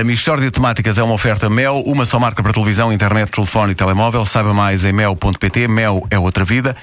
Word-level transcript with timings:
A 0.00 0.04
Michórdia 0.04 0.46
de 0.46 0.52
Temáticas 0.52 0.96
é 0.96 1.02
uma 1.02 1.12
oferta 1.12 1.50
Mel, 1.50 1.82
uma 1.86 2.06
só 2.06 2.18
marca 2.18 2.42
para 2.42 2.52
televisão, 2.52 2.92
internet, 2.92 3.30
telefone 3.30 3.72
e 3.72 3.74
telemóvel. 3.74 4.24
Saiba 4.24 4.54
mais 4.54 4.84
em 4.84 4.92
mel.pt. 4.92 5.68
Mel 5.68 6.06
é 6.10 6.18
outra 6.18 6.44
vida. 6.44 6.74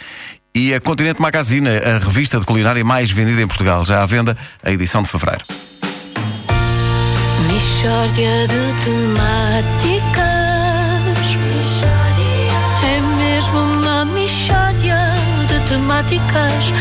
E 0.54 0.74
a 0.74 0.80
Continente 0.80 1.22
Magazine, 1.22 1.70
a 1.70 1.98
revista 1.98 2.40
de 2.40 2.46
culinária 2.46 2.84
mais 2.84 3.10
vendida 3.10 3.42
em 3.42 3.48
Portugal. 3.48 3.86
Já 3.86 4.04
à 4.04 4.06
venda 4.06 4.38
a 4.64 4.72
edição 4.72 5.02
de 5.02 5.10
fevereiro. 5.10 5.44
Mishória 7.48 8.48
de 8.48 8.74
temáticas. 8.84 10.30
É 12.84 13.02
mesmo 13.18 13.60
uma 13.60 14.06
mishória 14.06 15.14
de 15.48 15.68
temáticas. 15.68 16.74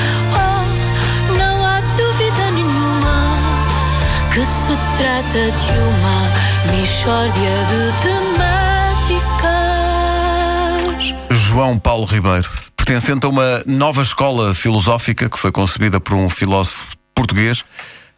Que 4.39 4.46
se 4.46 4.70
trata 4.96 5.50
de 5.50 5.75
uma 5.82 6.30
mishória 6.71 7.59
de 7.66 7.91
temáticas. 8.04 8.46
João 11.30 11.76
Paulo 11.76 12.04
Ribeiro, 12.04 12.49
pertencente 12.77 13.27
a 13.27 13.29
uma 13.29 13.64
nova 13.66 14.00
escola 14.00 14.54
filosófica 14.54 15.29
que 15.29 15.36
foi 15.36 15.50
concebida 15.50 15.99
por 15.99 16.14
um 16.14 16.30
filósofo 16.30 16.96
português. 17.13 17.64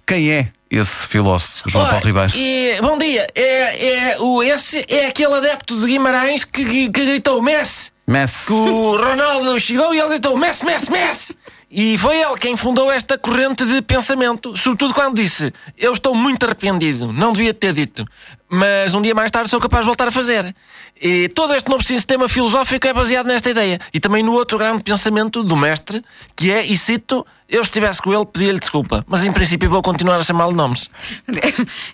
Quem 0.06 0.30
é 0.30 0.48
esse 0.70 1.06
filósofo, 1.06 1.70
João 1.70 1.88
Paulo 1.88 2.04
Ribeiro? 2.04 2.36
E, 2.36 2.78
bom 2.82 2.98
dia. 2.98 3.26
É, 3.34 3.86
é, 3.86 4.18
o, 4.20 4.42
esse 4.42 4.84
é 4.88 5.06
aquele 5.06 5.36
adepto 5.36 5.80
de 5.80 5.86
Guimarães 5.86 6.44
que, 6.44 6.66
que, 6.66 6.90
que 6.90 7.04
gritou 7.06 7.40
Messi. 7.40 7.92
Messi. 8.06 8.48
Que 8.48 8.52
o 8.52 8.94
Ronaldo 8.94 9.58
chegou 9.58 9.94
e 9.94 9.98
ele 9.98 10.10
gritou 10.10 10.36
Messi, 10.36 10.66
Messi, 10.66 10.92
Messi. 10.92 11.34
E 11.70 11.96
foi 11.98 12.20
ele 12.20 12.36
quem 12.36 12.56
fundou 12.56 12.90
esta 12.90 13.16
corrente 13.16 13.64
de 13.64 13.80
pensamento, 13.80 14.56
sobretudo 14.56 14.92
quando 14.92 15.14
disse: 15.14 15.52
Eu 15.78 15.92
estou 15.92 16.14
muito 16.16 16.44
arrependido, 16.44 17.12
não 17.12 17.32
devia 17.32 17.54
ter 17.54 17.72
dito, 17.72 18.04
mas 18.48 18.92
um 18.92 19.00
dia 19.00 19.14
mais 19.14 19.30
tarde 19.30 19.48
sou 19.48 19.60
capaz 19.60 19.82
de 19.82 19.86
voltar 19.86 20.08
a 20.08 20.10
fazer. 20.10 20.52
E 21.00 21.28
todo 21.28 21.54
este 21.54 21.70
novo 21.70 21.82
sistema 21.84 22.28
filosófico 22.28 22.86
é 22.88 22.92
baseado 22.92 23.26
nesta 23.26 23.48
ideia. 23.50 23.78
E 23.94 24.00
também 24.00 24.22
no 24.22 24.32
outro 24.32 24.58
grande 24.58 24.82
pensamento 24.82 25.44
do 25.44 25.56
mestre, 25.56 26.02
que 26.36 26.52
é, 26.52 26.66
e 26.66 26.76
cito, 26.76 27.24
eu 27.48 27.62
estivesse 27.62 28.02
com 28.02 28.12
ele, 28.12 28.26
pedia-lhe 28.26 28.58
desculpa, 28.58 29.04
mas 29.06 29.24
em 29.24 29.32
princípio 29.32 29.70
vou 29.70 29.80
continuar 29.80 30.16
a 30.16 30.22
chamá-lo 30.24 30.52
nomes. 30.52 30.90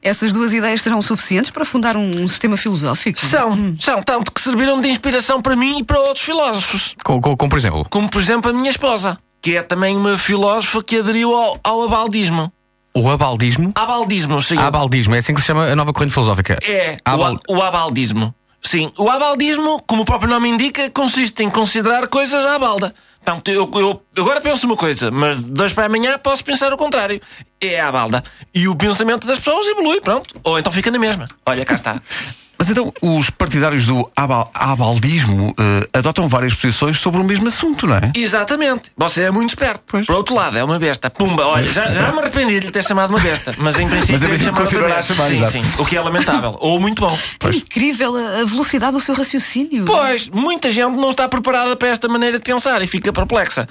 Essas 0.03 0.33
duas 0.33 0.53
ideias 0.55 0.83
serão 0.83 1.01
suficientes 1.03 1.51
para 1.51 1.65
fundar 1.65 1.97
um, 1.97 2.27
sistema 2.27 2.57
filosófico? 2.57 3.21
São, 3.21 3.77
são, 3.79 4.03
tanto 4.03 4.33
que 4.33 4.41
serviram 4.41 4.81
de 4.81 4.89
inspiração 4.89 5.41
para 5.43 5.55
mim 5.55 5.79
e 5.81 5.85
para 5.85 6.01
outros 6.01 6.25
filósofos. 6.25 6.95
Com, 7.05 7.21
com- 7.21 7.37
com, 7.37 7.49
por 7.49 7.59
exemplo, 7.59 7.87
Como, 7.91 8.09
por 8.09 8.21
exemplo, 8.21 8.51
a 8.51 8.55
minha 8.55 8.71
esposa, 8.71 9.19
que 9.47 9.57
é 9.57 9.63
também 9.63 9.97
uma 9.97 10.19
filósofa 10.19 10.83
que 10.83 10.99
aderiu 10.99 11.33
ao, 11.33 11.61
ao 11.63 11.83
abaldismo. 11.85 12.53
o 12.93 13.09
abaldismo. 13.09 13.71
Abaldismo, 13.77 14.43
sim. 14.43 14.59
Abaldismo, 14.59 15.15
é 15.15 15.19
assim 15.19 15.33
que 15.35 15.41
se 15.41 15.47
chama 15.47 15.67
a 15.67 15.77
nova 15.77 15.93
corrente 15.93 16.13
filosófica. 16.13 16.59
É, 16.65 16.99
Abal- 17.05 17.39
o, 17.49 17.55
o 17.59 17.63
abaldismo. 17.63 18.35
Sim, 18.61 18.91
o 18.99 19.09
abaldismo, 19.09 19.81
como 19.87 20.03
o 20.03 20.05
próprio 20.05 20.29
nome 20.29 20.49
indica, 20.49 20.91
consiste 20.91 21.45
em 21.45 21.49
considerar 21.49 22.09
coisas 22.09 22.45
à 22.45 22.59
balda. 22.59 22.93
Portanto, 23.25 23.49
eu, 23.53 23.71
eu 23.73 24.03
agora 24.25 24.41
penso 24.41 24.67
uma 24.67 24.77
coisa, 24.77 25.13
mas 25.13 25.39
de 25.39 25.49
dois 25.49 25.73
para 25.73 25.87
amanhã 25.87 26.19
posso 26.19 26.45
pensar 26.45 26.73
o 26.73 26.77
contrário. 26.77 27.21
É 27.61 27.79
à 27.81 27.93
balda. 27.93 28.25
E 28.53 28.67
o 28.67 28.75
pensamento 28.75 29.29
das 29.29 29.39
pessoas 29.39 29.65
evolui, 29.69 30.01
pronto. 30.01 30.35
Ou 30.43 30.59
então 30.59 30.73
fica 30.73 30.91
na 30.91 30.99
mesma. 30.99 31.25
Olha, 31.47 31.65
cá 31.65 31.75
está. 31.77 32.03
Mas 32.59 32.71
então, 32.71 32.93
os 33.03 33.29
partidários 33.31 33.85
do 33.87 34.11
abal- 34.17 34.51
abaldismo 34.55 35.55
eh, 35.59 35.89
adotam 35.99 36.29
várias 36.29 36.55
posições 36.55 36.99
sobre 36.99 37.21
o 37.21 37.25
mesmo 37.25 37.49
assunto, 37.49 37.87
não 37.87 37.97
é? 37.97 38.12
Exatamente. 38.15 38.91
Você 38.97 39.23
é 39.25 39.31
muito 39.31 39.51
esperto. 39.51 39.81
Por 40.07 40.17
outro 40.17 40.35
lado, 40.35 40.57
é 40.57 40.65
uma 40.65 40.79
besta. 40.79 41.11
Pumba, 41.11 41.45
olha, 41.47 41.67
já, 41.67 41.91
já 41.91 42.12
me 42.12 42.21
arrependi 42.21 42.59
de 42.61 42.67
lhe 42.67 42.73
ter 42.73 42.83
chamado 42.84 43.11
uma 43.11 43.21
besta. 43.21 43.55
Mas 43.59 43.79
em 43.79 43.89
princípio, 43.89 44.15
Mas 44.15 44.23
em 44.23 44.27
princípio 44.29 44.55
continuará 44.55 44.97
a 44.99 45.03
chamar, 45.03 45.29
Sim, 45.29 45.37
exato. 45.37 45.53
sim. 45.53 45.62
O 45.79 45.84
que 45.84 45.97
é 45.97 46.01
lamentável. 46.01 46.57
Ou 46.61 46.81
muito 46.81 47.01
bom. 47.01 47.19
É 47.45 47.49
incrível 47.57 48.17
a, 48.17 48.41
a 48.41 48.45
velocidade 48.45 48.93
do 48.93 49.01
seu 49.01 49.15
raciocínio. 49.15 49.84
Pois, 49.84 50.29
muita 50.29 50.71
gente 50.71 50.97
não 50.97 51.11
está 51.11 51.29
preparada 51.29 51.77
para 51.77 51.89
esta 51.89 52.09
maneira 52.09 52.39
de 52.39 52.45
pensar 52.45 52.81
e 52.83 52.87
fica 52.87 53.12
perplexa. 53.12 53.69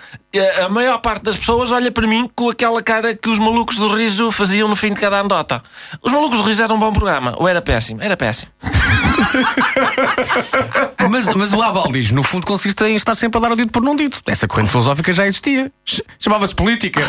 A 0.64 0.70
maior 0.70 1.00
parte 1.00 1.24
das 1.24 1.38
pessoas 1.38 1.72
olha 1.72 1.92
para 1.92 2.06
mim 2.06 2.30
com 2.36 2.50
aquela 2.50 2.82
cara 2.84 3.16
que 3.16 3.30
os 3.30 3.40
malucos 3.40 3.78
do 3.78 3.88
riso 3.88 4.32
faziam 4.32 4.68
no 4.68 4.76
fim 4.76 4.94
de 4.94 5.00
cada 5.00 5.20
anedota. 5.20 5.64
Os 6.04 6.12
malucos 6.12 6.38
do 6.38 6.44
riso 6.44 6.62
eram 6.62 6.76
um 6.76 6.80
bom 6.80 6.92
programa, 6.92 7.34
ou 7.38 7.48
era 7.48 7.62
péssimo? 7.62 8.02
Era 8.02 8.18
péssimo. 8.18 8.52
Mas, 11.10 11.28
mas 11.36 11.54
o 11.54 11.62
abaldismo, 11.62 12.16
no 12.18 12.24
fundo, 12.24 12.48
consiste 12.48 12.84
em 12.84 12.96
estar 12.96 13.14
sempre 13.16 13.38
a 13.38 13.42
dar 13.42 13.52
o 13.52 13.56
dito 13.56 13.72
por 13.72 13.84
não 13.84 13.96
dito. 13.96 14.20
Essa 14.26 14.48
corrente 14.48 14.72
filosófica 14.72 15.14
já 15.14 15.26
existia. 15.28 15.72
Ch- 15.86 16.02
Chamava-se 16.20 16.54
política. 16.56 17.02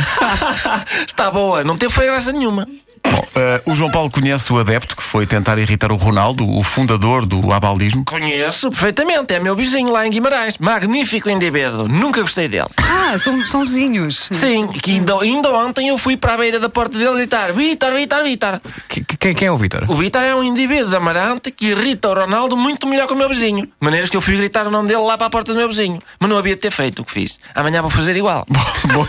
Está 1.07 1.31
boa, 1.31 1.65
não 1.65 1.77
teve 1.77 1.93
foi 1.93 2.07
graça 2.07 2.31
nenhuma. 2.31 2.69
Bom, 3.09 3.25
eh, 3.37 3.63
o 3.67 3.75
João 3.77 3.91
Paulo 3.91 4.11
conhece 4.11 4.53
o 4.53 4.59
adepto 4.59 4.97
que 4.97 5.03
foi 5.03 5.27
tentar 5.27 5.59
irritar 5.59 5.93
o 5.93 5.97
Ronaldo, 5.97 6.49
o 6.49 6.63
fundador 6.65 7.25
do 7.25 7.53
abaldismo. 7.53 8.05
Conheço 8.05 8.69
perfeitamente, 8.69 9.33
é 9.33 9.39
meu 9.41 9.55
vizinho 9.55 9.91
lá 9.93 10.05
em 10.07 10.11
Guimarães. 10.11 10.59
Magnífico 10.59 11.31
indivíduo, 11.31 11.87
nunca 11.89 12.21
gostei 12.21 12.49
dele. 12.49 12.67
Ah, 12.79 13.17
são, 13.19 13.47
são 13.47 13.61
vizinhos. 13.63 14.29
Sim, 14.33 14.67
que 14.67 14.93
ainda, 14.93 15.21
ainda 15.21 15.51
ontem 15.53 15.89
eu 15.89 15.97
fui 15.99 16.17
para 16.17 16.35
a 16.35 16.37
beira 16.37 16.59
da 16.59 16.69
porta 16.69 16.99
dele 16.99 17.15
gritar: 17.15 17.53
Vitor, 17.53 17.93
Vitor, 17.95 18.25
Vitor. 18.25 18.61
Que- 19.27 19.35
que- 19.35 19.35
Quem, 19.35 19.35
quem 19.35 19.49
é 19.49 19.53
o 19.53 19.57
Vitor? 19.57 19.85
O 19.91 19.95
Vitor 19.97 20.23
é 20.23 20.35
um 20.35 20.43
indivíduo 20.43 20.89
de 20.91 20.97
Amarante 20.97 21.51
que 21.51 21.69
irrita 21.69 22.09
o 22.09 22.15
Ronaldo 22.15 22.57
muito 22.57 22.87
melhor 22.87 23.07
que 23.07 23.13
o 23.15 23.17
meu 23.17 23.29
vizinho. 23.29 23.67
De 23.67 23.73
maneiras 23.81 24.09
que 24.11 24.17
eu 24.17 24.21
fui 24.21 24.37
gritar 24.37 24.67
o 24.67 24.71
nome 24.71 24.87
dele 24.89 25.01
lá 25.01 25.17
para 25.19 25.27
a 25.27 25.31
porta 25.31 25.53
do 25.53 25.59
meu 25.59 25.69
vizinho. 25.69 26.01
Mas 26.21 26.31
não 26.31 26.39
havia 26.39 26.55
de 26.55 26.61
ter 26.61 26.71
feito 26.71 27.03
o 27.03 27.05
que 27.05 27.13
fiz. 27.13 27.39
Amanhã 27.55 27.81
vou 27.83 27.91
fazer 27.91 28.17
igual. 28.17 28.47
Bom, 28.93 29.07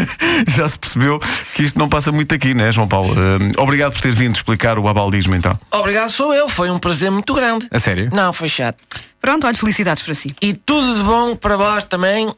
já 0.48 0.68
se 0.68 0.78
percebeu 0.78 1.20
que 1.54 1.62
isto 1.64 1.78
não 1.78 1.88
passa 1.88 2.10
muito 2.10 2.34
aqui, 2.34 2.54
né, 2.54 2.72
João 2.72 2.88
Paulo? 2.88 3.14
Eh, 3.14 3.60
obrigado 3.60 3.92
por 3.92 4.00
ter 4.00 4.12
vindo 4.12 4.36
explicar 4.36 4.78
o 4.78 4.88
abaldismo, 4.88 5.34
então. 5.34 5.58
Obrigado, 5.70 6.10
sou 6.10 6.32
eu. 6.34 6.48
Foi 6.48 6.70
um 6.70 6.78
prazer 6.78 7.10
muito 7.10 7.34
grande. 7.34 7.68
A 7.70 7.78
sério? 7.78 8.08
Não, 8.12 8.32
foi 8.32 8.48
chato. 8.48 8.78
Pronto, 9.20 9.46
olha, 9.46 9.56
felicidades 9.56 10.02
para 10.02 10.14
si. 10.14 10.34
E 10.40 10.54
tudo 10.54 10.94
de 10.96 11.02
bom 11.02 11.34
para 11.36 11.56
vós 11.56 11.84
também. 11.84 12.32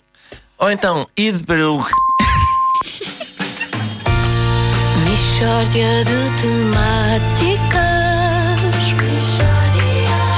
Ou 0.58 0.70
então, 0.70 1.06
ide 1.16 1.42
para 1.44 1.70
o. 1.70 1.84
Mishória 5.40 6.04
de 6.04 6.20
temáticas. 6.42 7.80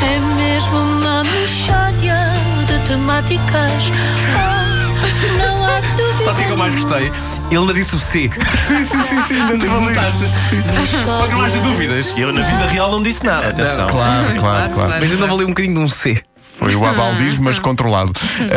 É 0.01 0.21
mesmo 0.37 0.79
uma 0.79 1.25
mishória 1.25 2.33
de 2.69 2.79
temáticas. 2.87 3.91
Oh, 4.31 5.39
não 5.39 5.65
há 5.65 5.81
dúvida. 5.97 6.23
Sabe 6.23 6.31
o 6.31 6.35
que 6.37 6.43
é 6.43 6.47
que 6.47 6.53
eu 6.53 6.57
mais 6.57 6.75
gostei? 6.77 7.13
Ele 7.51 7.59
ainda 7.59 7.75
disse 7.75 7.97
o 7.97 7.99
C. 7.99 8.31
Sim, 8.69 8.85
sim, 8.85 9.03
sim, 9.03 9.23
sim, 9.23 9.41
ainda 9.41 9.59
teve 9.59 9.75
ali. 9.75 9.93
Para 9.93 11.27
que 11.27 11.35
não 11.35 11.43
haja 11.43 11.59
dúvidas. 11.59 12.15
Eu 12.17 12.33
na 12.33 12.43
vida 12.43 12.67
real 12.69 12.93
não 12.93 13.03
disse 13.03 13.27
nada. 13.27 13.49
Atenção. 13.49 13.89
Claro, 13.89 14.39
claro, 14.39 14.73
claro. 14.73 14.95
Mas 15.01 15.11
ainda 15.11 15.27
valeu 15.27 15.49
um 15.49 15.51
bocadinho 15.51 15.75
de 15.75 15.81
um 15.81 15.89
C. 15.89 16.23
Foi 16.63 16.77
o 16.77 16.87
abaldismo, 16.87 17.45
mas 17.45 17.59
controlado. 17.59 18.13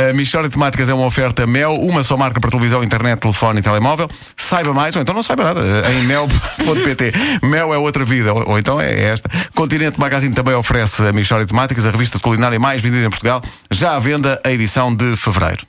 A 0.09 0.13
Michórdia 0.13 0.49
de 0.49 0.53
Temáticas 0.53 0.87
é 0.89 0.93
uma 0.93 1.05
oferta 1.05 1.47
Mel, 1.47 1.73
uma 1.73 2.03
só 2.03 2.15
marca 2.15 2.39
para 2.39 2.51
televisão, 2.51 2.83
internet, 2.83 3.19
telefone 3.19 3.59
e 3.59 3.63
telemóvel. 3.63 4.07
Saiba 4.37 4.73
mais, 4.73 4.95
ou 4.95 5.01
então 5.01 5.15
não 5.15 5.23
saiba 5.23 5.43
nada, 5.43 5.61
em 5.91 6.03
mel.pt. 6.03 7.13
Mel 7.41 7.73
é 7.73 7.77
outra 7.77 8.05
vida, 8.05 8.33
ou, 8.33 8.51
ou 8.51 8.59
então 8.59 8.79
é 8.79 9.05
esta. 9.05 9.29
Continente 9.55 9.99
Magazine 9.99 10.33
também 10.33 10.53
oferece 10.53 11.01
a 11.07 11.11
Michórdia 11.11 11.45
de 11.45 11.51
Temáticas, 11.51 11.85
a 11.85 11.91
revista 11.91 12.17
de 12.17 12.23
culinária 12.23 12.59
mais 12.59 12.81
vendida 12.81 13.05
em 13.05 13.09
Portugal, 13.09 13.41
já 13.71 13.95
à 13.95 13.99
venda 13.99 14.39
a 14.43 14.51
edição 14.51 14.93
de 14.93 15.15
fevereiro. 15.15 15.65